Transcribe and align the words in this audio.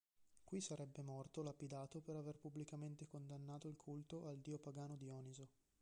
Qui 0.45 0.61
sarebbe 0.61 1.03
morto 1.03 1.43
lapidato 1.43 1.99
per 2.01 2.15
aver 2.15 2.39
pubblicamente 2.39 3.05
condannato 3.05 3.67
il 3.67 3.77
culto 3.77 4.25
al 4.25 4.39
dio 4.39 4.57
pagano 4.57 4.95
Dioniso. 4.95 5.49